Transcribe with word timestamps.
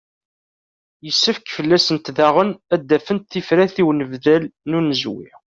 Yessefk 1.05 1.45
fell-asent 1.57 2.13
daɣen 2.17 2.49
ad 2.73 2.81
d-afent 2.87 3.29
tifrat 3.31 3.75
i 3.81 3.83
unbeddal 3.89 4.43
n 4.69 4.77
unezwi. 4.77 5.29